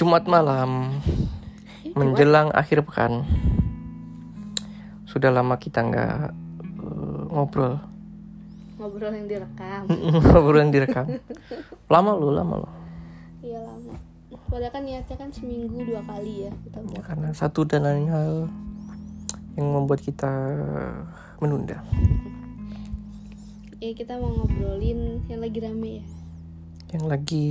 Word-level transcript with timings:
Jumat 0.00 0.24
malam 0.24 0.96
menjelang 1.92 2.48
akhir 2.56 2.80
pekan. 2.82 3.28
Sudah 5.04 5.28
lama 5.28 5.60
kita 5.60 5.84
nggak 5.84 6.14
eh, 6.80 7.20
ngobrol. 7.28 7.76
ngobrol 8.80 9.12
yang 9.12 9.28
direkam 9.28 9.84
ngobrol 10.24 10.56
yang 10.56 10.72
direkam. 10.72 11.04
Lama 11.84 12.16
lu, 12.16 12.32
lama 12.32 12.64
lu. 12.64 12.70
iya 13.40 13.60
lama 13.60 13.92
padahal 14.48 14.72
kan 14.72 14.82
niatnya 14.82 15.16
kan 15.16 15.28
seminggu 15.28 15.84
dua 15.84 16.00
kali 16.02 16.48
ya 16.48 16.52
kita 16.64 16.80
buat 16.80 17.04
Karena 17.04 17.28
satu 17.30 17.68
dan 17.68 17.84
lain 17.84 18.08
hal 18.08 18.32
yang 19.54 19.68
membuat 19.68 20.00
kita 20.00 20.32
menunda. 21.38 21.84
ya 23.78 23.92
kita 23.92 24.16
mau 24.16 24.32
ngobrolin 24.32 25.20
yang 25.28 25.40
lagi 25.40 25.58
rame 25.60 25.90
ya 26.00 26.04
Yang 26.90 27.04
lagi 27.06 27.46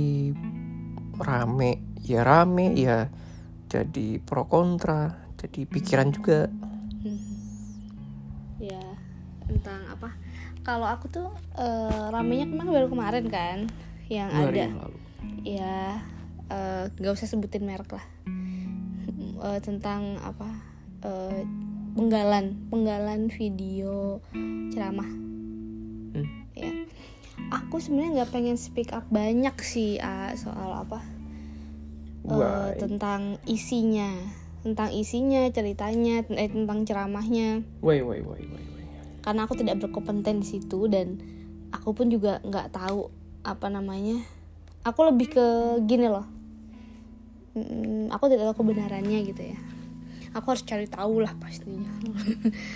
rame, 1.16 1.70
ya 2.04 2.24
rame, 2.24 2.72
ya 2.76 3.08
jadi 3.70 4.18
pro 4.18 4.50
kontra, 4.50 5.14
jadi 5.38 5.62
pikiran 5.62 6.10
juga. 6.10 6.50
ya 8.60 8.82
tentang 9.46 9.80
apa? 9.88 10.10
Kalau 10.60 10.84
aku 10.90 11.06
tuh 11.08 11.28
eh, 11.56 12.04
ramenya 12.12 12.50
kemarin 12.50 12.70
baru 12.74 12.88
kemarin 12.92 13.24
kan 13.30 13.58
yang 14.10 14.28
hari 14.28 14.58
ada. 14.58 14.62
yang 14.66 14.76
lalu. 14.76 14.98
ya 15.46 15.78
eh, 16.50 16.84
nggak 16.98 17.14
usah 17.14 17.30
sebutin 17.30 17.64
merek 17.64 17.94
lah. 17.94 18.06
Eh, 19.40 19.60
tentang 19.62 20.18
apa? 20.20 20.50
Eh, 21.06 21.46
penggalan 21.94 22.58
penggalan 22.68 23.30
video 23.32 24.20
ceramah. 24.74 25.08
Hmm. 26.10 26.28
ya. 26.58 26.72
Aku 27.50 27.80
sebenarnya 27.80 28.20
nggak 28.20 28.32
pengen 28.34 28.58
speak 28.60 28.92
up 28.92 29.06
banyak 29.08 29.54
sih 29.62 29.96
ah, 30.02 30.34
soal 30.36 30.74
apa 30.74 31.19
Why? 32.24 32.76
tentang 32.76 33.40
isinya 33.48 34.40
tentang 34.60 34.92
isinya 34.92 35.48
ceritanya 35.48 36.20
eh, 36.36 36.50
tentang 36.52 36.84
ceramahnya. 36.84 37.64
Wait, 37.80 38.04
wait, 38.04 38.20
wait, 38.24 38.44
wait, 38.44 38.68
wait. 38.76 38.88
karena 39.24 39.44
aku 39.48 39.56
tidak 39.56 39.80
berkompeten 39.80 40.44
di 40.44 40.46
situ 40.48 40.88
dan 40.88 41.20
aku 41.72 41.96
pun 41.96 42.12
juga 42.12 42.44
nggak 42.44 42.72
tahu 42.72 43.08
apa 43.40 43.72
namanya. 43.72 44.20
Aku 44.84 45.04
lebih 45.08 45.32
ke 45.32 45.46
gini 45.88 46.08
loh. 46.08 46.28
Mm, 47.56 48.12
aku 48.12 48.28
tidak 48.28 48.52
tahu 48.52 48.64
kebenarannya 48.64 49.18
gitu 49.24 49.42
ya. 49.56 49.58
Aku 50.36 50.52
harus 50.52 50.64
cari 50.64 50.88
tahu 50.88 51.24
lah 51.24 51.32
pastinya. 51.40 51.88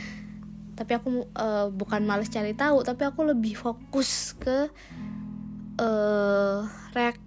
Tapi 0.78 0.92
aku 0.96 1.08
eh, 1.36 1.68
bukan 1.68 2.00
males 2.08 2.32
cari 2.32 2.56
tahu 2.56 2.82
tapi 2.82 3.06
aku 3.06 3.28
lebih 3.28 3.54
fokus 3.54 4.34
ke 4.40 4.72
eh 5.78 6.60
reak 6.94 7.18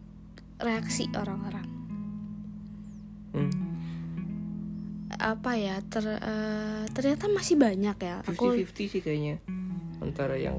reaksi 0.60 1.08
orang-orang 1.16 1.77
Hmm. 3.38 3.54
apa 5.18 5.52
ya 5.58 5.82
ter- 5.82 6.22
eh, 6.22 6.84
ternyata 6.94 7.26
masih 7.30 7.58
banyak 7.58 7.98
ya 7.98 8.22
aku 8.22 8.54
50-50 8.54 8.86
sih 8.86 9.02
kayaknya 9.02 9.42
antara 9.98 10.38
yang 10.38 10.58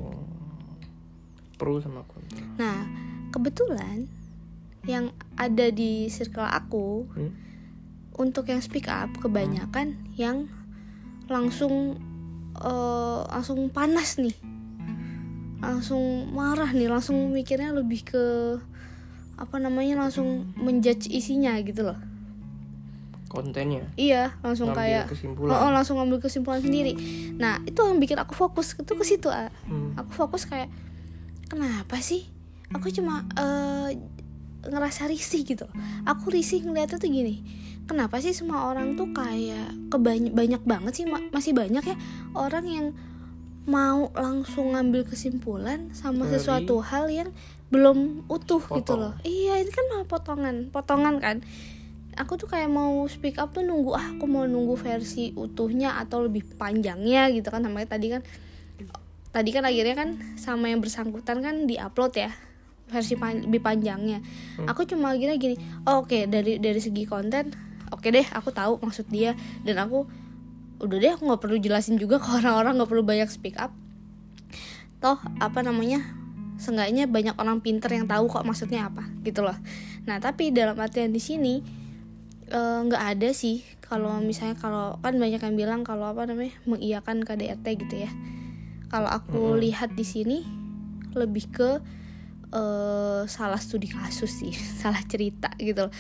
pro 1.55 1.79
sama 1.79 2.03
kontra. 2.07 2.43
Nah, 2.59 2.87
kebetulan 3.31 4.07
yang 4.87 5.11
ada 5.35 5.69
di 5.71 6.07
circle 6.09 6.47
aku 6.47 7.07
Hmm? 7.13 7.31
untuk 8.19 8.51
yang 8.51 8.59
speak 8.59 8.87
up 8.87 9.11
kebanyakan 9.19 9.95
yang 10.15 10.47
langsung 11.27 11.99
eh, 12.59 13.21
langsung 13.31 13.71
panas 13.71 14.19
nih. 14.19 14.35
Langsung 15.59 16.31
marah 16.35 16.71
nih, 16.71 16.91
langsung 16.91 17.31
mikirnya 17.31 17.71
lebih 17.71 18.03
ke 18.03 18.25
apa 19.39 19.63
namanya 19.63 20.03
langsung 20.03 20.51
menjudge 20.59 21.07
isinya 21.07 21.55
gitu 21.63 21.87
loh. 21.87 21.99
Kontennya. 23.29 23.85
Iya, 23.95 24.33
langsung 24.41 24.73
Ngambil 24.73 24.83
kayak 24.83 25.05
kesimpulan. 25.09 25.51
Oh, 25.51 25.61
oh, 25.61 25.71
langsung 25.71 25.97
ngambil 25.97 26.19
kesimpulan 26.19 26.59
sendiri. 26.59 26.93
Nah, 27.35 27.61
itu 27.63 27.77
yang 27.79 27.97
bikin 27.97 28.17
aku 28.17 28.33
fokus 28.33 28.75
itu 28.75 28.89
ke 28.91 29.05
situ, 29.05 29.29
ah. 29.29 29.53
Hmm. 29.65 29.93
aku 29.95 30.11
fokus 30.17 30.45
kayak 30.45 30.73
kenapa 31.47 31.97
sih 31.99 32.29
aku 32.69 32.89
cuma 32.89 33.25
eh, 33.35 33.97
ngerasa 34.61 35.07
risih 35.07 35.43
gitu 35.43 35.65
aku 36.05 36.29
risih 36.29 36.61
ngeliatnya 36.61 36.99
tuh 36.99 37.09
gini 37.09 37.41
kenapa 37.85 38.21
sih 38.21 38.37
semua 38.37 38.69
orang 38.69 38.93
tuh 38.93 39.09
kayak 39.11 39.73
kebanyak 39.89 40.35
banyak 40.35 40.63
banget 40.63 40.93
sih 40.93 41.05
ma- 41.05 41.25
masih 41.31 41.57
banyak 41.57 41.81
ya 41.81 41.97
orang 42.35 42.69
yang 42.69 42.87
mau 43.65 44.13
langsung 44.13 44.73
ngambil 44.73 45.05
kesimpulan 45.05 45.89
sama 45.93 46.25
Dari- 46.25 46.37
sesuatu 46.37 46.81
hal 46.83 47.09
yang 47.09 47.33
belum 47.69 48.29
utuh 48.29 48.61
gitu 48.61 48.93
Potong. 48.93 49.01
loh 49.01 49.15
iya 49.23 49.57
ini 49.57 49.69
kan 49.69 49.85
malah 49.89 50.05
potongan 50.05 50.57
potongan 50.69 51.17
kan 51.17 51.37
aku 52.19 52.35
tuh 52.35 52.51
kayak 52.51 52.67
mau 52.67 53.07
speak 53.07 53.39
up 53.39 53.55
tuh 53.55 53.63
nunggu 53.63 53.95
ah 53.95 54.19
aku 54.19 54.27
mau 54.27 54.43
nunggu 54.43 54.75
versi 54.75 55.31
utuhnya 55.39 55.97
atau 56.03 56.27
lebih 56.27 56.45
panjangnya 56.59 57.31
gitu 57.31 57.49
kan. 57.49 57.63
Namanya 57.63 57.95
tadi 57.95 58.11
kan 58.11 58.27
tadi 59.31 59.51
kan 59.55 59.63
akhirnya 59.63 59.95
kan 59.95 60.19
sama 60.35 60.69
yang 60.69 60.83
bersangkutan 60.83 61.39
kan 61.39 61.71
diupload 61.71 62.13
ya 62.19 62.35
versi 62.91 63.15
pan- 63.15 63.47
lebih 63.47 63.63
panjangnya. 63.63 64.19
Aku 64.67 64.83
cuma 64.89 65.15
akhirnya 65.15 65.39
gini 65.39 65.55
oh, 65.87 66.03
oke 66.03 66.27
dari 66.27 66.59
dari 66.59 66.81
segi 66.83 67.07
konten 67.07 67.55
oke 67.95 68.09
deh 68.11 68.27
aku 68.35 68.51
tahu 68.51 68.83
maksud 68.83 69.07
dia. 69.09 69.39
Dan 69.63 69.79
aku 69.79 70.05
udah 70.83 70.97
deh 70.99 71.13
aku 71.15 71.23
nggak 71.31 71.43
perlu 71.43 71.57
jelasin 71.63 71.97
juga 71.97 72.19
ke 72.19 72.29
orang-orang 72.29 72.83
nggak 72.83 72.91
perlu 72.91 73.05
banyak 73.07 73.31
speak 73.31 73.55
up. 73.63 73.71
Toh 74.99 75.23
apa 75.39 75.63
namanya 75.63 76.03
seenggaknya 76.59 77.07
banyak 77.07 77.39
orang 77.39 77.63
pinter 77.63 77.87
yang 77.95 78.11
tahu 78.11 78.27
kok 78.27 78.43
maksudnya 78.43 78.91
apa 78.91 79.07
gitu 79.23 79.47
loh. 79.47 79.55
Nah 80.11 80.19
tapi 80.19 80.51
dalam 80.51 80.75
artian 80.75 81.15
di 81.15 81.23
sini 81.23 81.78
eh, 82.49 82.81
nggak 82.85 83.05
ada 83.17 83.29
sih. 83.33 83.65
Kalau 83.85 84.21
misalnya 84.21 84.57
kalau 84.61 85.01
kan 85.01 85.17
banyak 85.17 85.41
yang 85.41 85.57
bilang 85.57 85.81
kalau 85.81 86.13
apa 86.13 86.29
namanya 86.29 86.53
mengiyakan 86.69 87.25
KDRT 87.25 87.67
gitu 87.87 88.05
ya. 88.05 88.11
Kalau 88.89 89.09
aku 89.09 89.57
lihat 89.57 89.93
di 89.97 90.05
sini 90.05 90.45
lebih 91.17 91.49
ke 91.53 91.71
eh, 92.53 93.23
salah 93.29 93.61
studi 93.61 93.89
kasus 93.89 94.45
sih 94.45 94.53
salah 94.83 95.01
cerita 95.05 95.53
gitu 95.61 95.89
loh. 95.89 95.95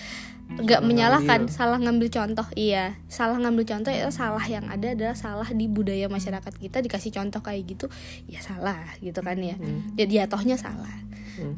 Nggak 0.48 0.80
menyalahkan 0.80 1.44
ngambil. 1.44 1.52
salah 1.52 1.76
ngambil 1.76 2.08
contoh. 2.08 2.46
Iya 2.56 2.96
salah 3.12 3.36
ngambil 3.36 3.64
contoh 3.68 3.92
itu 3.92 4.08
salah 4.12 4.44
yang 4.48 4.64
ada 4.68 4.96
adalah 4.96 5.16
salah 5.16 5.48
di 5.52 5.68
budaya 5.68 6.08
masyarakat 6.08 6.52
kita 6.56 6.80
dikasih 6.80 7.12
contoh 7.12 7.44
kayak 7.44 7.68
gitu 7.68 7.86
ya 8.28 8.40
salah 8.40 8.80
gitu 9.04 9.20
kan 9.20 9.36
ya. 9.40 9.56
Hmm. 9.60 9.92
jadi 9.96 10.24
jatuhnya 10.24 10.56
salah. 10.56 10.92
Hmm. 11.36 11.54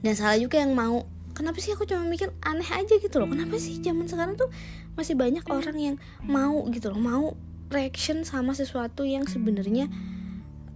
dan 0.00 0.14
salah 0.14 0.38
juga 0.38 0.62
yang 0.62 0.78
mau 0.78 1.04
kenapa 1.38 1.56
sih 1.56 1.70
aku 1.70 1.86
cuma 1.86 2.02
mikir 2.02 2.34
aneh 2.42 2.66
aja 2.66 2.98
gitu 2.98 3.16
loh 3.16 3.30
kenapa 3.30 3.54
sih 3.56 3.78
zaman 3.78 4.04
sekarang 4.04 4.34
tuh 4.34 4.50
masih 4.92 5.14
banyak 5.14 5.46
orang 5.46 5.78
yang 5.78 5.96
mau 6.20 6.66
gitu 6.68 6.90
loh 6.90 6.98
mau 6.98 7.24
reaction 7.70 8.22
sama 8.22 8.52
sesuatu 8.52 9.06
yang 9.06 9.22
sebenarnya 9.24 9.86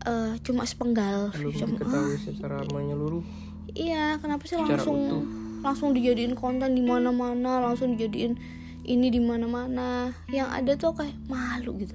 eh, 0.02 0.32
cuma 0.40 0.62
sepenggal 0.62 1.34
Belum 1.34 1.50
cuma 1.52 1.74
diketahui 1.74 2.16
secara 2.16 2.62
menyeluruh. 2.64 3.24
iya 3.72 4.16
kenapa 4.16 4.46
sih 4.46 4.54
Secara 4.54 4.70
langsung 4.72 4.98
utuh. 5.00 5.22
langsung 5.60 5.88
dijadiin 5.90 6.34
konten 6.34 6.72
di 6.72 6.82
mana-mana 6.82 7.58
langsung 7.60 7.94
dijadiin 7.94 8.38
ini 8.82 9.08
di 9.08 9.18
mana-mana 9.18 10.10
yang 10.28 10.50
ada 10.50 10.74
tuh 10.74 10.90
kayak 10.92 11.14
malu 11.26 11.78
gitu 11.78 11.94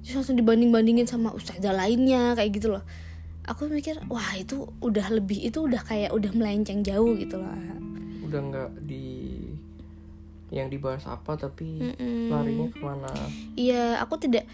terus 0.00 0.14
langsung 0.16 0.34
dibanding-bandingin 0.34 1.06
sama 1.06 1.30
ustazah 1.30 1.70
lainnya 1.70 2.34
kayak 2.34 2.50
gitu 2.54 2.72
loh 2.72 2.82
aku 3.50 3.66
mikir 3.66 3.98
wah 4.06 4.38
itu 4.38 4.70
udah 4.78 5.10
lebih 5.10 5.50
itu 5.50 5.66
udah 5.66 5.82
kayak 5.82 6.14
udah 6.14 6.30
melenceng 6.30 6.86
jauh 6.86 7.18
gitu 7.18 7.42
loh 7.42 7.50
Udah 8.30 8.40
nggak 8.46 8.70
di 8.86 9.42
yang 10.50 10.66
dibahas 10.66 11.06
apa 11.06 11.38
tapi 11.38 11.78
Mm-mm. 11.78 12.30
larinya 12.30 12.66
ke 12.70 12.78
mana? 12.82 13.10
Iya, 13.54 14.02
aku 14.02 14.18
tidak 14.18 14.46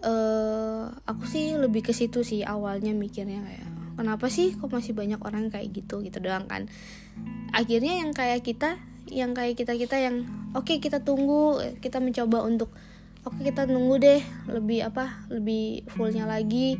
eh 0.00 0.84
aku 1.04 1.28
sih 1.28 1.60
lebih 1.60 1.84
ke 1.84 1.92
situ 1.92 2.24
sih 2.24 2.40
awalnya 2.40 2.96
mikirnya 2.96 3.44
kayak 3.44 3.68
kenapa 4.00 4.32
sih 4.32 4.56
kok 4.56 4.72
masih 4.72 4.96
banyak 4.96 5.20
orang 5.20 5.52
kayak 5.52 5.74
gitu 5.74 6.00
gitu 6.00 6.18
doang 6.22 6.46
kan. 6.46 6.70
Akhirnya 7.52 8.00
yang 8.00 8.14
kayak 8.14 8.46
kita, 8.46 8.80
yang 9.10 9.34
kayak 9.36 9.58
kita-kita 9.58 9.98
yang 10.00 10.24
oke 10.56 10.70
kita 10.80 11.02
tunggu, 11.02 11.60
kita 11.82 12.00
mencoba 12.00 12.46
untuk 12.46 12.70
oke 13.26 13.42
kita 13.42 13.68
nunggu 13.68 13.94
deh 14.00 14.22
lebih 14.48 14.86
apa? 14.86 15.26
lebih 15.28 15.84
fullnya 15.90 16.24
lagi. 16.24 16.78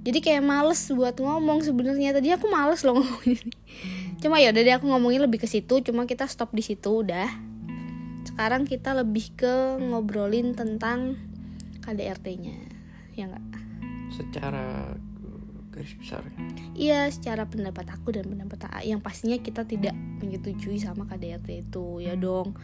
Jadi 0.00 0.18
kayak 0.24 0.40
males 0.40 0.80
buat 0.88 1.16
ngomong 1.20 1.60
sebenarnya. 1.60 2.16
Tadi 2.16 2.32
aku 2.32 2.48
males 2.48 2.80
loh 2.84 2.96
ngomong 3.00 3.24
ini. 3.28 3.52
Cuma 4.20 4.40
ya 4.40 4.52
udah 4.52 4.62
deh 4.64 4.74
aku 4.76 4.88
ngomongin 4.88 5.24
lebih 5.24 5.40
ke 5.40 5.48
situ, 5.48 5.80
cuma 5.80 6.04
kita 6.04 6.28
stop 6.28 6.52
di 6.52 6.64
situ 6.64 7.04
udah. 7.04 7.28
Sekarang 8.24 8.68
kita 8.68 8.92
lebih 8.92 9.32
ke 9.36 9.80
ngobrolin 9.80 10.52
tentang 10.52 11.16
KDRT-nya 11.84 12.56
ya 13.16 13.28
nggak? 13.28 13.44
Secara 14.12 14.92
garis 15.70 15.96
besar. 15.96 16.26
iya 16.76 17.06
secara 17.08 17.48
pendapat 17.48 17.88
aku 17.88 18.12
dan 18.12 18.28
pendapat 18.28 18.68
A. 18.68 18.84
Yang 18.84 19.00
pastinya 19.00 19.38
kita 19.40 19.64
tidak 19.64 19.96
menyetujui 20.20 20.76
sama 20.76 21.08
KDRT 21.08 21.68
itu. 21.68 22.04
Ya 22.04 22.16
dong. 22.16 22.56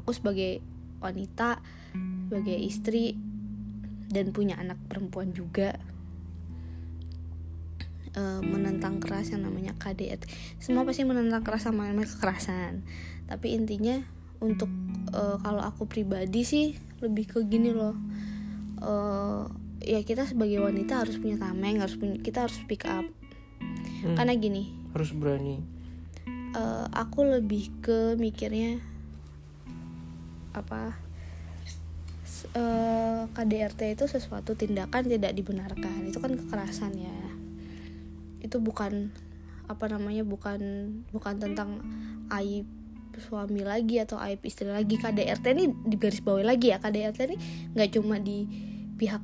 Aku 0.00 0.16
sebagai 0.16 0.64
wanita 1.04 1.60
sebagai 2.24 2.56
istri 2.56 3.20
dan 4.08 4.32
punya 4.32 4.56
anak 4.56 4.80
perempuan 4.88 5.36
juga 5.36 5.76
eh, 8.14 8.40
menentang 8.42 9.02
keras 9.02 9.34
yang 9.34 9.42
namanya 9.42 9.74
KDRT 9.76 10.30
semua 10.62 10.86
pasti 10.86 11.02
menentang 11.02 11.42
keras 11.42 11.66
sama 11.66 11.90
namanya 11.90 12.10
kekerasan. 12.10 12.86
Tapi 13.26 13.56
intinya 13.56 14.04
untuk 14.44 14.68
uh, 15.16 15.40
kalau 15.40 15.64
aku 15.64 15.88
pribadi 15.88 16.44
sih 16.44 16.76
lebih 17.00 17.24
ke 17.24 17.38
gini 17.48 17.72
loh. 17.72 17.96
Uh, 18.84 19.48
ya 19.80 20.00
kita 20.04 20.28
sebagai 20.28 20.60
wanita 20.60 21.04
harus 21.04 21.16
punya 21.16 21.40
tameng 21.40 21.80
harus 21.80 21.96
punya 21.96 22.20
kita 22.20 22.44
harus 22.44 22.56
speak 22.60 22.84
up. 22.84 23.04
Hmm, 24.04 24.16
karena 24.16 24.36
gini 24.36 24.68
harus 24.92 25.10
berani. 25.16 25.64
uh, 26.54 26.86
aku 26.92 27.24
lebih 27.24 27.72
ke 27.80 28.14
mikirnya 28.20 28.78
apa? 30.52 30.94
Uh, 32.54 33.26
KDRT 33.34 33.98
itu 33.98 34.04
sesuatu 34.06 34.52
tindakan 34.54 35.08
tidak 35.08 35.32
dibenarkan. 35.32 36.12
Itu 36.12 36.20
kan 36.20 36.36
kekerasan 36.36 36.92
ya 36.94 37.16
itu 38.44 38.60
bukan 38.60 39.08
apa 39.64 39.88
namanya 39.88 40.28
bukan 40.28 40.60
bukan 41.08 41.40
tentang 41.40 41.80
aib 42.28 42.68
suami 43.16 43.64
lagi 43.64 44.02
atau 44.02 44.20
aib 44.20 44.42
istri 44.44 44.68
lagi. 44.68 45.00
KDRT 45.00 45.44
ini 45.56 45.64
di 45.86 45.96
garis 45.96 46.20
bawah 46.20 46.44
lagi 46.44 46.74
ya. 46.74 46.78
KDRT 46.82 47.20
ini 47.30 47.36
nggak 47.72 47.90
cuma 47.96 48.20
di 48.20 48.44
pihak 49.00 49.22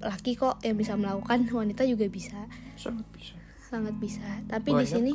laki 0.00 0.32
kok 0.38 0.62
yang 0.64 0.76
bisa 0.78 0.94
melakukan 0.96 1.48
wanita 1.50 1.82
juga 1.84 2.06
bisa. 2.08 2.46
Sangat 2.76 3.06
bisa. 3.12 3.36
Sangat 3.68 3.94
bisa. 3.98 4.24
Tapi 4.48 4.68
di 4.78 4.86
sini 4.86 5.10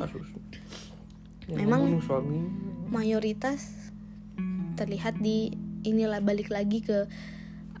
memang- 1.50 1.98
suami. 2.02 2.42
mayoritas 2.86 3.90
terlihat 4.78 5.18
di 5.18 5.50
inilah 5.82 6.22
balik 6.22 6.54
lagi 6.54 6.82
ke 6.82 7.10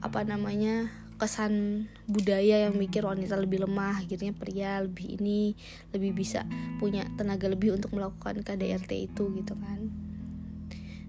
apa 0.02 0.26
namanya 0.26 0.90
kesan 1.16 1.86
budaya 2.04 2.68
yang 2.68 2.76
mikir 2.76 3.04
wanita 3.04 3.36
lebih 3.40 3.64
lemah 3.64 4.04
akhirnya 4.04 4.36
pria 4.36 4.84
lebih 4.84 5.16
ini 5.16 5.56
lebih 5.92 6.12
bisa 6.12 6.44
punya 6.76 7.08
tenaga 7.16 7.48
lebih 7.48 7.72
untuk 7.72 7.96
melakukan 7.96 8.44
KDRT 8.44 9.12
itu 9.12 9.24
gitu 9.32 9.54
kan. 9.56 9.80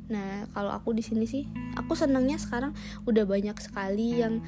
Nah 0.07 0.47
kalau 0.55 0.71
aku 0.71 0.95
di 0.95 1.03
sini 1.03 1.27
sih 1.27 1.43
aku 1.75 1.93
senangnya 1.93 2.39
sekarang 2.39 2.71
udah 3.03 3.27
banyak 3.27 3.55
sekali 3.59 4.23
yang 4.23 4.39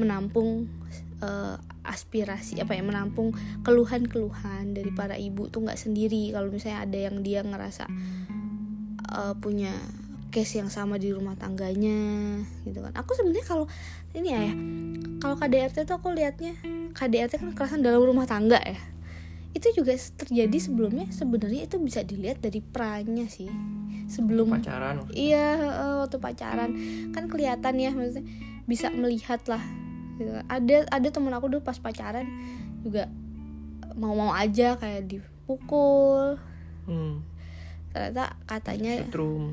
menampung 0.00 0.72
eh, 1.20 1.56
aspirasi 1.84 2.64
apa 2.64 2.72
ya 2.72 2.80
menampung 2.80 3.36
keluhan-keluhan 3.66 4.72
dari 4.72 4.90
para 4.96 5.20
ibu 5.20 5.52
tuh 5.52 5.68
nggak 5.68 5.78
sendiri. 5.78 6.32
Kalau 6.32 6.48
misalnya 6.48 6.88
ada 6.88 6.98
yang 6.98 7.20
dia 7.20 7.44
ngerasa 7.44 7.84
eh, 9.12 9.34
punya 9.36 9.76
case 10.32 10.56
yang 10.56 10.72
sama 10.72 10.96
di 10.96 11.12
rumah 11.12 11.36
tangganya 11.36 12.40
gitu 12.64 12.80
kan. 12.80 12.96
Aku 12.96 13.12
sebenarnya 13.12 13.44
kalau 13.44 13.68
ini 14.16 14.32
ya 14.32 14.40
ya, 14.40 14.54
kalau 15.20 15.36
KDRT 15.36 15.84
tuh 15.84 16.00
aku 16.00 16.16
liatnya 16.16 16.56
KDRT 16.96 17.38
kan 17.38 17.48
kekerasan 17.52 17.84
dalam 17.84 18.00
rumah 18.00 18.24
tangga 18.24 18.56
ya. 18.64 18.80
Itu 19.52 19.68
juga 19.76 19.92
terjadi 19.94 20.56
sebelumnya 20.56 21.12
sebenarnya 21.12 21.68
itu 21.68 21.76
bisa 21.76 22.00
dilihat 22.00 22.40
dari 22.40 22.64
perannya 22.64 23.28
sih. 23.28 23.52
Sebelum 24.08 24.56
pacaran 24.56 25.04
Iya 25.12 25.48
waktu 26.08 26.16
pacaran. 26.16 26.70
Kan 27.12 27.28
kelihatan 27.28 27.76
ya 27.76 27.92
maksudnya 27.92 28.24
bisa 28.64 28.88
melihat 28.88 29.44
lah 29.52 29.60
gitu. 30.16 30.32
Ada 30.48 30.88
ada 30.88 31.08
temen 31.12 31.32
aku 31.36 31.52
dulu 31.52 31.60
pas 31.60 31.76
pacaran 31.76 32.24
juga 32.80 33.12
mau-mau 33.92 34.32
aja 34.32 34.80
kayak 34.80 35.12
dipukul. 35.12 36.40
Hmm, 36.88 37.22
ternyata 37.92 38.40
katanya 38.48 39.04
setrum. 39.04 39.52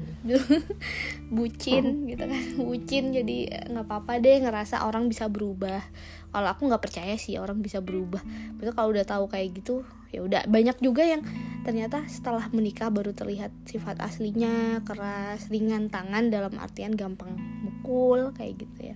bucin 1.36 2.08
gitu 2.08 2.24
kan. 2.24 2.44
Bucin 2.68 3.12
jadi 3.12 3.68
nggak 3.68 3.86
apa-apa 3.86 4.24
deh 4.24 4.40
ngerasa 4.40 4.88
orang 4.88 5.12
bisa 5.12 5.28
berubah. 5.28 5.84
Kalau 6.32 6.48
aku 6.48 6.72
nggak 6.72 6.84
percaya 6.84 7.20
sih 7.20 7.36
orang 7.36 7.60
bisa 7.60 7.84
berubah. 7.84 8.24
Betul 8.56 8.74
kalau 8.74 8.96
udah 8.96 9.04
tahu 9.04 9.28
kayak 9.28 9.60
gitu 9.60 9.84
ya 10.16 10.24
udah. 10.24 10.48
Banyak 10.48 10.80
juga 10.80 11.04
yang 11.04 11.22
ternyata 11.68 12.08
setelah 12.08 12.48
menikah 12.56 12.88
baru 12.88 13.12
terlihat 13.12 13.52
sifat 13.68 14.00
aslinya 14.00 14.82
keras 14.88 15.52
ringan 15.52 15.92
tangan 15.92 16.32
dalam 16.32 16.56
artian 16.58 16.96
gampang 16.96 17.36
mukul 17.60 18.32
kayak 18.32 18.64
gitu 18.64 18.96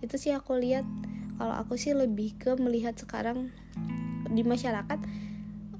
Itu 0.00 0.16
sih 0.16 0.32
aku 0.32 0.56
lihat. 0.56 0.88
Kalau 1.36 1.58
aku 1.58 1.74
sih 1.74 1.92
lebih 1.92 2.38
ke 2.38 2.54
melihat 2.56 2.94
sekarang 2.96 3.50
di 4.32 4.40
masyarakat 4.46 5.00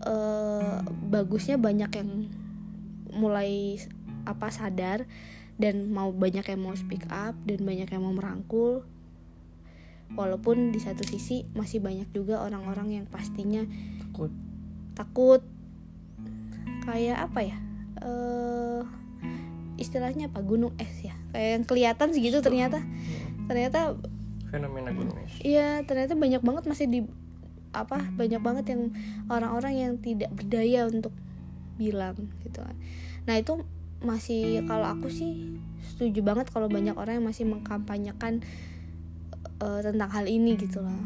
eh, 0.05 0.77
bagusnya 1.09 1.56
banyak 1.56 1.91
yang 1.97 2.11
mulai 3.12 3.79
apa 4.25 4.49
sadar 4.49 5.05
dan 5.61 5.93
mau 5.93 6.11
banyak 6.11 6.43
yang 6.43 6.61
mau 6.61 6.75
speak 6.75 7.06
up 7.12 7.37
dan 7.47 7.62
banyak 7.62 7.88
yang 7.88 8.03
mau 8.03 8.14
merangkul. 8.14 8.82
Walaupun 10.12 10.76
di 10.76 10.81
satu 10.81 11.05
sisi 11.09 11.49
masih 11.56 11.81
banyak 11.81 12.11
juga 12.12 12.44
orang-orang 12.44 13.00
yang 13.00 13.06
pastinya 13.09 13.64
takut. 14.03 14.32
Takut. 14.93 15.41
Kayak 16.85 17.31
apa 17.31 17.41
ya? 17.41 17.56
Eh 18.03 18.82
istilahnya 19.81 20.29
apa? 20.29 20.44
Gunung 20.44 20.76
es 20.76 20.93
ya? 21.00 21.17
Kayak 21.32 21.49
yang 21.56 21.65
kelihatan 21.65 22.08
segitu 22.12 22.38
ternyata. 22.44 22.82
Hmm, 22.82 23.49
ternyata 23.49 23.97
fenomena 24.53 24.93
gunung 24.93 25.17
es. 25.25 25.41
Iya, 25.41 25.81
ternyata 25.88 26.12
banyak 26.12 26.43
banget 26.44 26.65
masih 26.69 26.87
di 26.88 27.00
apa 27.73 28.05
banyak 28.05 28.41
banget 28.44 28.76
yang 28.76 28.93
orang-orang 29.32 29.73
yang 29.73 29.93
tidak 29.97 30.29
berdaya 30.37 30.85
untuk 30.85 31.17
bilang 31.82 32.14
gitu 32.46 32.62
kan. 32.62 32.76
Nah, 33.26 33.34
itu 33.38 33.67
masih 34.02 34.67
kalau 34.67 34.87
aku 34.87 35.11
sih 35.11 35.58
setuju 35.82 36.23
banget 36.23 36.50
kalau 36.50 36.67
banyak 36.67 36.94
orang 36.94 37.23
yang 37.23 37.26
masih 37.26 37.46
mengkampanyekan 37.46 38.43
eh, 39.62 39.81
tentang 39.82 40.11
hal 40.11 40.26
ini 40.31 40.55
gitu 40.55 40.82
lah. 40.82 41.02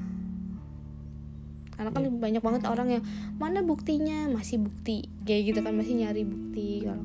Karena 1.77 1.93
kan 1.93 2.09
banyak 2.09 2.41
banget 2.41 2.63
orang 2.69 2.89
yang 3.01 3.05
mana 3.37 3.61
buktinya? 3.61 4.29
Masih 4.33 4.61
bukti 4.61 5.09
kayak 5.29 5.53
gitu 5.53 5.61
kan 5.61 5.77
masih 5.77 5.97
nyari 5.97 6.25
bukti 6.25 6.85
kalau 6.85 7.05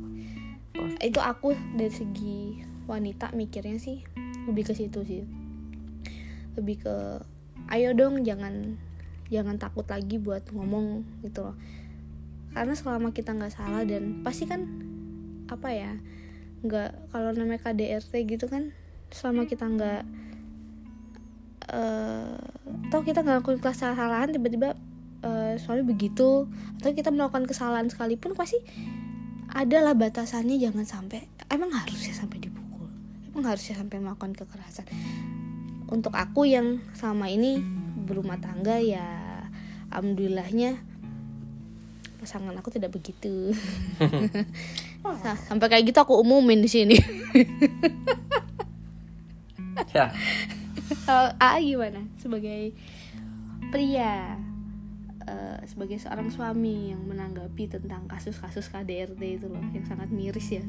itu 1.04 1.20
aku 1.20 1.54
dari 1.76 1.92
segi 1.92 2.64
wanita 2.88 3.36
mikirnya 3.36 3.78
sih 3.78 4.02
lebih 4.48 4.72
ke 4.72 4.74
situ 4.76 5.04
sih. 5.04 5.24
Lebih 6.56 6.88
ke 6.88 6.96
ayo 7.72 7.92
dong 7.96 8.24
jangan 8.24 8.80
jangan 9.32 9.56
takut 9.56 9.88
lagi 9.88 10.20
buat 10.20 10.44
ngomong 10.52 11.08
gitu 11.24 11.48
loh 11.48 11.56
karena 12.52 12.74
selama 12.76 13.16
kita 13.16 13.32
nggak 13.36 13.54
salah 13.54 13.84
dan 13.88 14.24
pasti 14.24 14.48
kan 14.48 14.68
apa 15.48 15.70
ya 15.72 15.92
nggak 16.62 17.12
kalau 17.12 17.32
namanya 17.34 17.64
KDRT 17.66 18.14
gitu 18.28 18.46
kan 18.52 18.76
selama 19.12 19.50
kita 19.50 19.66
nggak 19.68 20.04
eh 21.72 22.36
toh 22.92 23.02
kita 23.04 23.24
nggak 23.24 23.44
ngelakuin 23.44 23.60
kesalahan 23.64 24.30
tiba-tiba 24.30 24.76
eh, 25.24 25.56
suami 25.58 25.84
begitu 25.88 26.48
atau 26.80 26.92
kita 26.92 27.10
melakukan 27.10 27.48
kesalahan 27.48 27.88
sekalipun 27.88 28.36
pasti 28.36 28.60
adalah 29.52 29.96
batasannya 29.96 30.56
jangan 30.60 30.88
sampai 30.88 31.28
emang 31.52 31.76
harusnya 31.76 32.16
sampai 32.16 32.40
dipukul. 32.40 32.88
Emang 33.36 33.52
harusnya 33.52 33.76
sampai 33.76 34.00
melakukan 34.00 34.32
kekerasan. 34.32 34.88
Untuk 35.92 36.16
aku 36.16 36.48
yang 36.48 36.80
sama 36.96 37.28
ini 37.28 37.60
berumah 38.08 38.40
tangga 38.40 38.80
ya 38.80 39.04
alhamdulillahnya 39.92 40.80
pasangan 42.22 42.54
aku 42.54 42.70
tidak 42.70 42.94
begitu. 42.94 43.50
Sa- 45.26 45.42
sampai 45.50 45.68
kayak 45.68 45.90
gitu 45.90 45.98
aku 45.98 46.22
umumin 46.22 46.62
di 46.62 46.70
sini. 46.70 46.96
Ya. 49.98 50.14
Kalau 51.04 51.34
A 51.42 51.58
gimana? 51.58 52.06
Sebagai 52.20 52.72
pria 53.74 54.38
eh, 55.26 55.60
sebagai 55.68 55.98
seorang 55.98 56.30
suami 56.30 56.94
yang 56.94 57.02
menanggapi 57.08 57.72
tentang 57.72 58.06
kasus-kasus 58.06 58.68
KDRT 58.72 59.22
itu 59.42 59.48
loh 59.48 59.64
yang 59.74 59.84
sangat 59.88 60.12
miris 60.14 60.48
ya. 60.54 60.64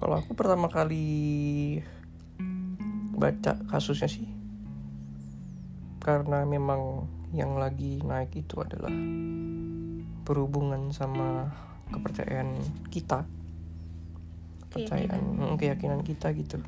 Kalau 0.00 0.16
aku 0.16 0.32
pertama 0.32 0.68
kali 0.72 1.78
baca 3.20 3.52
kasusnya 3.68 4.08
sih 4.08 4.28
karena 6.00 6.48
memang 6.48 7.04
yang 7.36 7.60
lagi 7.60 8.00
naik 8.00 8.32
itu 8.32 8.56
adalah 8.56 8.88
berhubungan 10.24 10.92
sama 10.94 11.50
kepercayaan 11.90 12.60
kita. 12.88 13.26
Kepercayaan 14.70 15.20
mm, 15.20 15.54
keyakinan 15.58 16.00
kita 16.06 16.30
gitu. 16.36 16.62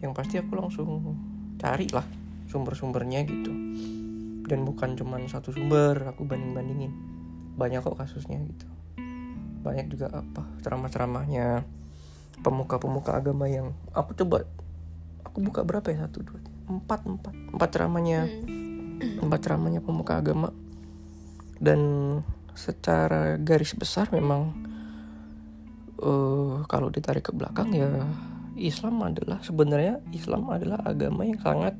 Yang 0.00 0.12
pasti 0.16 0.34
aku 0.40 0.52
langsung 0.56 0.88
cari 1.60 1.88
lah 1.92 2.04
sumber-sumbernya 2.48 3.24
gitu. 3.28 3.52
Dan 4.46 4.62
bukan 4.62 4.94
cuman 4.96 5.26
satu 5.28 5.52
sumber 5.52 6.08
aku 6.08 6.24
banding-bandingin. 6.24 6.92
Banyak 7.56 7.84
kok 7.84 7.98
kasusnya 7.98 8.40
gitu. 8.40 8.66
Banyak 9.66 9.90
juga 9.90 10.12
apa 10.12 10.46
ceramah-ceramahnya 10.62 11.66
pemuka-pemuka 12.44 13.16
agama 13.16 13.48
yang 13.48 13.72
aku 13.96 14.12
coba 14.14 14.44
aku 15.26 15.42
buka 15.42 15.66
berapa 15.66 15.88
ya? 15.92 16.06
Satu 16.06 16.22
dua 16.22 16.40
empat 16.70 17.04
empat. 17.06 17.34
Empat 17.54 17.68
ceramahnya. 17.74 18.20
Hmm. 18.96 19.28
empat 19.28 19.44
ceramahnya 19.44 19.84
pemuka 19.84 20.16
agama. 20.16 20.56
Dan 21.60 21.80
secara 22.56 23.36
garis 23.36 23.76
besar 23.76 24.08
memang 24.10 24.56
eh 25.96 26.56
kalau 26.68 26.88
ditarik 26.88 27.28
ke 27.28 27.32
belakang 27.32 27.72
ya 27.72 27.88
Islam 28.56 29.04
adalah 29.04 29.44
sebenarnya 29.44 30.00
Islam 30.16 30.48
adalah 30.48 30.80
agama 30.84 31.28
yang 31.28 31.40
sangat 31.40 31.76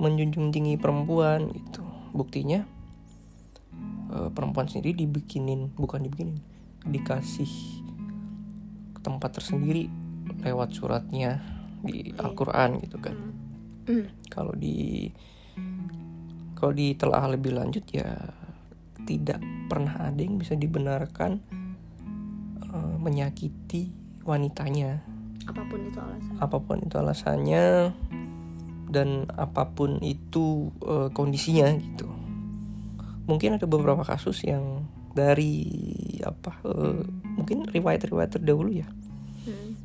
menjunjung 0.00 0.48
tinggi 0.48 0.80
perempuan 0.80 1.52
gitu 1.52 1.84
buktinya 2.16 2.64
eh, 4.12 4.28
perempuan 4.32 4.68
sendiri 4.68 5.04
dibikinin 5.04 5.72
bukan 5.76 6.08
dibikinin 6.08 6.40
dikasih 6.88 7.84
tempat 9.04 9.40
tersendiri 9.40 9.88
lewat 10.44 10.74
suratnya 10.74 11.40
di. 11.82 12.12
Al-Qur'an 12.14 12.78
gitu 12.82 12.98
kan. 13.00 13.16
Hmm. 13.88 14.06
Kalau 14.28 14.52
di 14.52 15.08
kalau 16.58 16.74
ditelaah 16.74 17.38
lebih 17.38 17.54
lanjut 17.54 17.86
ya 17.94 18.18
tidak 19.08 19.40
pernah 19.72 19.96
ada 20.12 20.20
yang 20.20 20.36
bisa 20.36 20.52
dibenarkan 20.52 21.40
eh, 22.60 22.96
menyakiti 23.00 23.88
wanitanya. 24.28 25.00
Apa 25.48 25.64
pun 25.64 25.80
itu 25.88 25.96
alasan. 25.96 26.32
Apa 26.36 26.56
pun 26.60 26.76
itu 26.84 26.96
alasannya 27.00 27.64
dan 28.92 29.24
apa 29.32 29.72
pun 29.72 29.96
itu 30.04 30.68
eh, 30.84 31.08
kondisinya 31.16 31.72
gitu. 31.80 32.08
Mungkin 33.24 33.56
ada 33.56 33.64
beberapa 33.64 34.04
kasus 34.04 34.44
yang 34.44 34.84
dari 35.16 35.64
apa 36.20 36.60
eh, 36.68 37.00
mungkin 37.40 37.64
riwayat-riwayat 37.64 38.36
terdahulu 38.36 38.84
ya. 38.84 38.88
Hmm. 39.48 39.80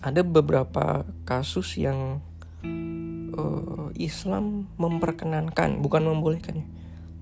ada 0.00 0.24
beberapa 0.24 1.04
kasus 1.28 1.76
yang 1.76 2.24
eh, 3.36 3.88
Islam 4.00 4.72
memperkenankan 4.80 5.84
bukan 5.84 6.08
membolehkan 6.08 6.64
ya 6.64 6.68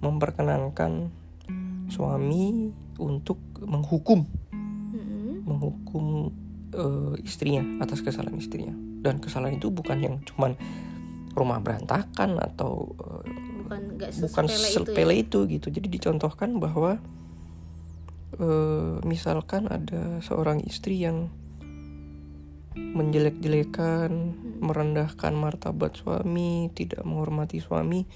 memperkenankan 0.00 1.10
suami 1.88 2.70
untuk 2.98 3.38
menghukum. 3.64 4.26
Hmm. 4.88 5.44
menghukum 5.44 6.32
eh, 6.76 7.14
istrinya 7.24 7.80
atas 7.80 8.04
kesalahan 8.04 8.36
istrinya. 8.36 8.74
Dan 9.00 9.22
kesalahan 9.22 9.56
itu 9.56 9.72
bukan 9.72 9.98
yang 10.00 10.16
cuman 10.28 10.58
rumah 11.32 11.62
berantakan 11.62 12.36
atau 12.36 12.92
eh, 13.00 13.24
bukan 14.20 14.44
sesepele 14.48 14.52
itu 14.52 14.60
ya? 14.60 14.76
sepele 14.84 15.14
itu 15.16 15.38
gitu. 15.48 15.66
Jadi 15.72 15.88
dicontohkan 15.88 16.60
bahwa 16.60 17.00
eh, 18.36 18.96
misalkan 19.08 19.70
ada 19.72 20.20
seorang 20.20 20.60
istri 20.66 21.00
yang 21.00 21.32
menjelek-jelekan 22.78 24.10
merendahkan 24.62 25.32
martabat 25.34 25.98
suami 25.98 26.70
tidak 26.74 27.02
menghormati 27.02 27.58
suami 27.58 28.06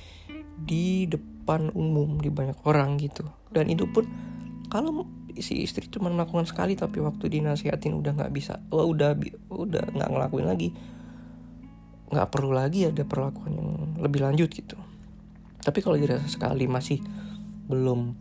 di 0.62 1.10
depan 1.10 1.31
umum 1.46 2.18
di 2.22 2.30
banyak 2.30 2.58
orang 2.64 2.96
gitu 2.98 3.26
dan 3.50 3.68
itu 3.68 3.84
pun 3.90 4.06
kalau 4.72 5.04
si 5.36 5.64
istri 5.64 5.88
cuma 5.88 6.12
melakukan 6.12 6.44
sekali 6.44 6.76
tapi 6.76 7.00
waktu 7.00 7.28
dinasihatin 7.28 7.96
udah 7.96 8.12
nggak 8.16 8.32
bisa 8.32 8.60
oh, 8.72 8.88
udah 8.88 9.16
udah 9.48 9.84
nggak 9.92 10.10
ngelakuin 10.12 10.46
lagi 10.48 10.68
nggak 12.12 12.28
perlu 12.28 12.52
lagi 12.52 12.88
ada 12.88 13.04
perlakuan 13.08 13.52
yang 13.56 13.70
lebih 14.00 14.20
lanjut 14.20 14.48
gitu 14.52 14.76
tapi 15.62 15.80
kalau 15.80 15.96
dirasa 15.96 16.28
sekali 16.28 16.68
masih 16.68 17.00
belum 17.68 18.12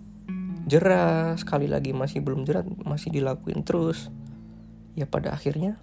jerah 0.69 1.35
sekali 1.35 1.67
lagi 1.67 1.91
masih 1.91 2.23
belum 2.23 2.47
jerah 2.47 2.63
masih 2.85 3.11
dilakuin 3.11 3.65
terus 3.65 4.07
ya 4.95 5.03
pada 5.09 5.35
akhirnya 5.35 5.79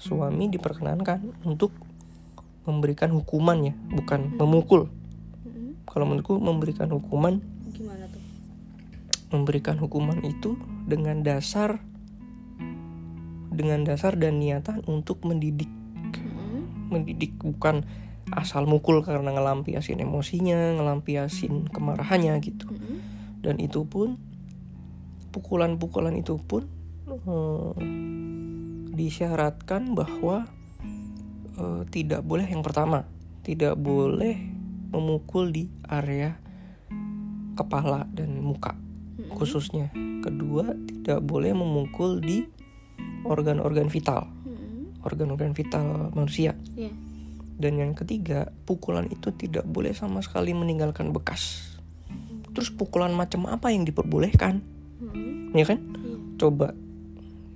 suami 0.00 0.48
diperkenankan 0.48 1.44
untuk 1.44 1.76
memberikan 2.64 3.12
hukuman 3.12 3.72
ya 3.72 3.74
bukan 3.92 4.36
memukul. 4.36 4.88
Kalau 5.90 6.06
menurutku 6.06 6.38
memberikan 6.38 6.86
hukuman 6.88 7.42
gimana 7.74 8.06
tuh 8.06 8.22
memberikan 9.34 9.76
hukuman 9.76 10.22
itu 10.22 10.54
dengan 10.86 11.26
dasar 11.26 11.82
dengan 13.50 13.82
dasar 13.82 14.14
dan 14.14 14.38
niatan 14.38 14.86
untuk 14.86 15.26
mendidik 15.26 15.68
Hmm. 16.10 16.66
mendidik 16.90 17.38
bukan 17.38 17.86
asal 18.34 18.66
mukul 18.66 19.02
karena 19.02 19.30
ngelampiasin 19.30 20.02
emosinya 20.02 20.74
ngelampiasin 20.78 21.70
kemarahannya 21.70 22.34
gitu 22.42 22.66
Hmm. 22.70 22.98
dan 23.42 23.58
itu 23.62 23.86
pun 23.86 24.18
pukulan-pukulan 25.30 26.14
itu 26.18 26.38
pun 26.38 26.66
eh, 27.10 27.72
disyaratkan 28.94 29.94
bahwa 29.94 30.46
eh, 31.58 31.82
tidak 31.90 32.26
boleh 32.26 32.46
yang 32.46 32.62
pertama 32.62 33.06
tidak 33.42 33.78
boleh 33.78 34.59
memukul 34.90 35.54
di 35.54 35.70
area 35.86 36.36
kepala 37.54 38.06
dan 38.10 38.38
muka 38.42 38.74
khususnya. 39.34 39.92
Kedua 40.24 40.72
tidak 40.88 41.20
boleh 41.24 41.52
memukul 41.52 42.20
di 42.20 42.44
organ-organ 43.24 43.88
vital. 43.88 44.26
Organ-organ 45.00 45.52
vital 45.56 46.12
manusia. 46.12 46.56
Iya. 46.76 46.92
dan 47.60 47.76
yang 47.76 47.92
ketiga 47.92 48.48
pukulan 48.64 49.04
itu 49.12 49.36
tidak 49.36 49.68
boleh 49.68 49.92
sama 49.92 50.24
sekali 50.24 50.56
meninggalkan 50.56 51.12
bekas. 51.12 51.76
Terus 52.56 52.72
pukulan 52.72 53.12
macam 53.12 53.52
apa 53.52 53.68
yang 53.68 53.84
diperbolehkan? 53.84 54.64
Hmm. 54.96 55.52
ya 55.52 55.68
kan? 55.68 55.76
Iya. 55.76 56.16
coba 56.40 56.72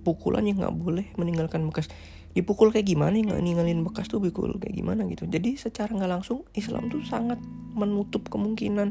pukulan 0.04 0.44
yang 0.44 0.60
nggak 0.60 0.76
boleh 0.76 1.08
meninggalkan 1.16 1.64
bekas 1.64 1.88
dipukul 2.34 2.74
kayak 2.74 2.90
gimana 2.90 3.14
nggak 3.14 3.38
ninggalin 3.38 3.86
bekas 3.86 4.10
tuh 4.10 4.18
pukul 4.18 4.58
kayak 4.58 4.74
gimana 4.74 5.06
gitu. 5.06 5.24
Jadi 5.30 5.54
secara 5.54 5.94
nggak 5.94 6.10
langsung 6.10 6.42
Islam 6.58 6.90
tuh 6.90 7.06
sangat 7.06 7.38
menutup 7.78 8.26
kemungkinan 8.26 8.90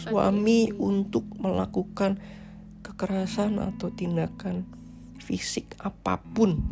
suami 0.00 0.72
untuk 0.72 1.28
melakukan 1.36 2.16
kekerasan 2.80 3.60
atau 3.60 3.92
tindakan 3.92 4.64
fisik 5.20 5.76
apa 5.84 6.16
pun 6.32 6.64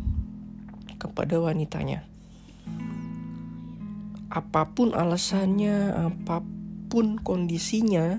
kepada 0.97 1.37
wanitanya. 1.37 2.01
Apa 4.33 4.73
pun 4.73 4.97
alasannya 4.97 5.93
apa 5.93 6.41
pun 6.89 7.21
kondisinya 7.21 8.17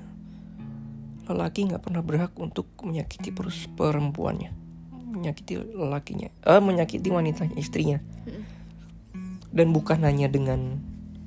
lelaki 1.27 1.67
nggak 1.67 1.83
pernah 1.83 2.01
berhak 2.01 2.33
untuk 2.39 2.71
menyakiti 2.81 3.35
perempuannya 3.77 4.68
menyakiti 5.09 5.57
lelakinya 5.57 6.29
eh 6.45 6.61
menyakiti 6.61 7.09
wanitanya 7.09 7.57
istrinya. 7.57 7.99
Dan 9.49 9.73
bukan 9.73 10.05
hanya 10.05 10.29
dengan 10.29 10.79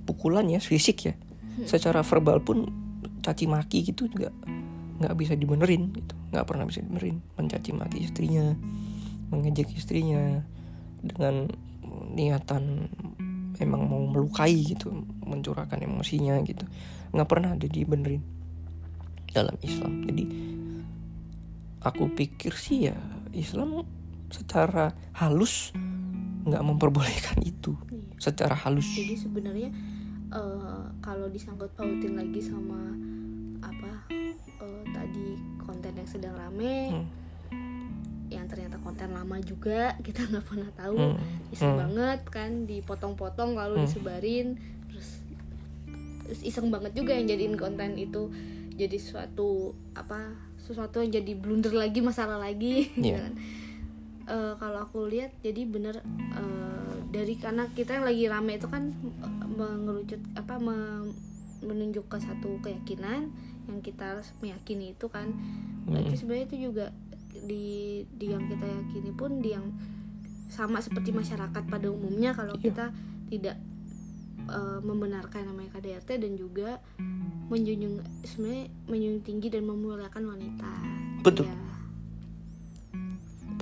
pukulan 0.06 0.46
ya 0.46 0.62
fisik 0.62 1.10
ya. 1.10 1.14
Secara 1.66 2.06
verbal 2.06 2.40
pun 2.42 2.70
caci 3.22 3.46
maki 3.50 3.86
gitu 3.86 4.10
juga 4.10 4.30
nggak 5.02 5.18
bisa 5.18 5.34
dibenerin 5.34 5.90
gitu. 5.94 6.14
Nggak 6.30 6.46
pernah 6.46 6.66
bisa 6.70 6.86
dibenerin. 6.86 7.18
Mencaci 7.36 7.72
maki 7.74 8.00
istrinya 8.06 8.54
mengejek 9.34 9.74
istrinya 9.74 10.46
dengan 11.02 11.50
niatan 12.14 12.92
emang 13.62 13.86
mau 13.86 14.02
melukai 14.10 14.58
gitu 14.62 15.06
mencurahkan 15.26 15.82
emosinya 15.82 16.38
gitu. 16.46 16.66
Nggak 17.14 17.28
pernah 17.30 17.58
ada 17.58 17.68
dibenerin 17.68 18.22
dalam 19.32 19.58
Islam. 19.66 20.06
Jadi 20.06 20.24
aku 21.82 22.14
pikir 22.14 22.54
sih 22.54 22.94
ya 22.94 22.98
Islam 23.34 23.84
secara 24.28 24.90
halus 25.14 25.76
nggak 26.42 26.64
memperbolehkan 26.64 27.38
itu 27.40 27.76
Iya. 27.88 28.18
secara 28.18 28.56
halus 28.56 28.88
jadi 28.88 29.14
sebenarnya 29.14 29.70
eh, 30.32 30.84
kalau 31.00 31.28
disangkut 31.28 31.70
pautin 31.74 32.16
lagi 32.16 32.40
sama 32.40 32.96
apa 33.62 33.92
eh, 34.10 34.84
tadi 34.88 35.28
konten 35.60 35.94
yang 35.94 36.10
sedang 36.10 36.34
rame 36.34 36.78
Hmm. 36.92 37.08
yang 38.28 38.48
ternyata 38.48 38.80
konten 38.80 39.12
lama 39.12 39.38
juga 39.40 39.92
kita 40.06 40.24
nggak 40.24 40.46
pernah 40.46 40.72
tahu 40.74 40.96
Hmm. 40.98 41.20
iseng 41.50 41.76
Hmm. 41.76 41.82
banget 41.84 42.20
kan 42.26 42.50
dipotong-potong 42.64 43.54
lalu 43.54 43.76
Hmm. 43.78 43.86
disebarin 43.86 44.48
terus 44.88 45.10
terus 46.24 46.42
iseng 46.42 46.72
banget 46.72 46.96
juga 46.96 47.12
yang 47.12 47.28
jadiin 47.28 47.56
konten 47.56 47.94
itu 47.96 48.32
jadi 48.72 48.96
suatu 48.96 49.76
apa 49.94 50.32
sesuatu 50.64 51.00
yang 51.00 51.12
jadi 51.12 51.34
blunder 51.34 51.72
lagi 51.72 52.00
masalah 52.00 52.38
lagi 52.38 52.88
gitu 52.94 53.08
Iya. 53.08 53.20
kan. 53.22 53.34
Eh, 54.24 54.54
kalau 54.56 54.80
aku 54.82 55.06
lihat 55.06 55.34
jadi 55.40 55.66
bener 55.66 56.00
eh, 56.32 56.94
dari 57.10 57.36
karena 57.36 57.68
kita 57.70 57.96
yang 57.96 58.06
lagi 58.06 58.24
rame 58.26 58.56
itu 58.56 58.68
kan 58.68 58.94
eh, 59.20 59.48
mengerucut 59.50 60.22
apa 60.34 60.56
me- 60.58 61.12
menunjuk 61.62 62.08
ke 62.08 62.18
satu 62.18 62.58
keyakinan 62.60 63.30
yang 63.66 63.80
kita 63.80 64.14
harus 64.14 64.34
meyakini 64.40 64.92
itu 64.92 65.06
kan 65.06 65.30
berarti 65.84 66.16
sebenarnya 66.16 66.46
itu 66.48 66.58
juga 66.64 66.86
di 67.40 67.68
di 68.12 68.26
yang 68.28 68.46
kita 68.46 68.66
yakini 68.66 69.12
pun 69.12 69.38
di 69.38 69.52
yang 69.52 69.70
sama 70.48 70.78
seperti 70.78 71.10
masyarakat 71.12 71.64
pada 71.64 71.88
umumnya 71.88 72.32
kalau 72.32 72.54
Iya. 72.56 72.64
kita 72.64 72.86
tidak 73.28 73.58
eh, 74.44 74.80
membenarkan 74.80 75.48
namanya 75.48 75.70
KDRT 75.72 76.18
dan 76.18 76.34
juga 76.34 76.82
menjunjung 77.52 78.00
sebenarnya 78.24 78.72
menjunjung 78.88 79.24
tinggi 79.28 79.48
dan 79.52 79.68
memuliakan 79.68 80.24
wanita. 80.24 80.72
Betul. 81.22 81.46
Ya. 81.52 81.60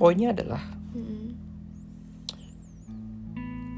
poinnya 0.00 0.32
adalah 0.32 0.64
Mm-mm. 0.96 1.36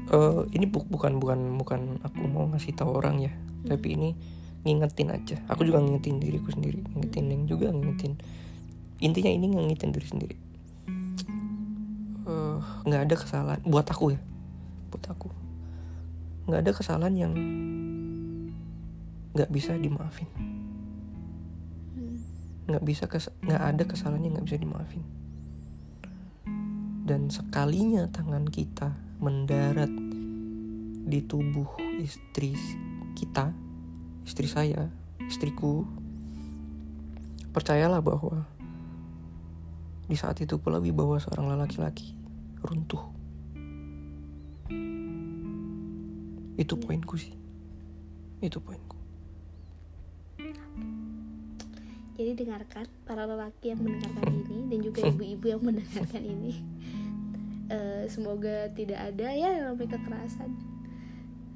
eh, 0.07 0.41
ini 0.55 0.63
bu- 0.71 0.87
bukan 0.87 1.19
bukan 1.19 1.59
bukan 1.59 1.99
aku 1.99 2.23
mau 2.31 2.47
ngasih 2.47 2.71
tahu 2.77 2.95
orang 2.95 3.19
ya. 3.19 3.33
Tapi 3.67 3.97
ini 3.99 4.09
ngingetin 4.63 5.11
aja. 5.11 5.35
Aku 5.51 5.67
juga 5.67 5.83
ngingetin 5.83 6.23
diriku 6.23 6.53
sendiri 6.53 6.79
ngingetin 6.79 7.27
yang 7.27 7.43
juga 7.43 7.75
ngingetin. 7.75 8.15
Intinya 9.03 9.31
ini 9.35 9.51
ngingetin 9.51 9.91
diri 9.91 10.07
sendiri. 10.07 10.35
Eh, 12.23 12.59
nggak 12.87 13.01
ada 13.03 13.15
kesalahan. 13.19 13.59
Buat 13.67 13.91
aku 13.91 14.15
ya. 14.15 14.19
Buat 14.95 15.03
aku. 15.11 15.27
Nggak 16.47 16.59
ada 16.63 16.71
kesalahan 16.71 17.15
yang 17.19 17.33
nggak 19.33 19.49
bisa 19.49 19.77
dimaafin 19.77 20.29
nggak 22.63 22.83
bisa 22.85 23.09
nggak 23.43 23.63
ada 23.63 23.83
kesalahan 23.83 24.23
yang 24.23 24.33
nggak 24.39 24.47
bisa 24.47 24.61
dimaafin 24.61 25.03
dan 27.03 27.27
sekalinya 27.27 28.07
tangan 28.07 28.47
kita 28.47 28.95
mendarat 29.19 29.91
di 31.03 31.19
tubuh 31.19 31.67
istri 31.99 32.55
kita, 33.11 33.51
istri 34.23 34.47
saya, 34.47 34.87
istriku, 35.27 35.83
percayalah 37.51 37.99
bahwa 37.99 38.47
di 40.07 40.15
saat 40.15 40.39
itu 40.39 40.55
pula 40.59 40.79
wibawa 40.79 41.19
seorang 41.19 41.59
laki-laki 41.59 42.15
runtuh. 42.63 43.03
Itu 46.55 46.79
poinku 46.79 47.19
sih. 47.19 47.35
Itu 48.39 48.63
poinku. 48.63 49.02
Jadi 52.13 52.31
dengarkan 52.45 52.85
para 53.09 53.25
lelaki 53.25 53.73
yang 53.73 53.81
mendengarkan 53.81 54.29
ini 54.45 54.57
dan 54.69 54.79
juga 54.85 54.99
ibu-ibu 55.11 55.45
yang 55.49 55.61
mendengarkan 55.65 56.23
ini. 56.23 56.53
Eh, 57.73 58.05
semoga 58.05 58.69
tidak 58.77 58.99
ada 59.01 59.33
ya 59.33 59.49
yang 59.49 59.73
namanya 59.73 59.97
kekerasan 59.97 60.51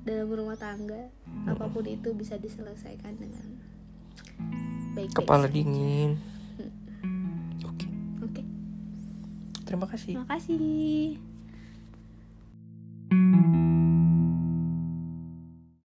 dalam 0.08 0.27
rumah 0.32 0.58
tangga. 0.58 1.13
Apa 1.46 1.70
pun 1.70 1.86
itu 1.86 2.15
bisa 2.17 2.39
diselesaikan 2.41 3.13
dengan 3.20 3.46
baik-baik. 4.98 5.13
Kepala 5.13 5.46
saja. 5.46 5.53
dingin. 5.53 6.12
Oke. 7.62 7.88
Oke. 8.25 8.41
Terima 9.67 9.86
kasih. 9.86 10.17
Terima 10.17 10.27
kasih. 10.32 11.26